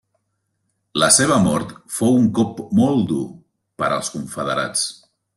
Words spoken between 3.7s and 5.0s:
per als Confederats.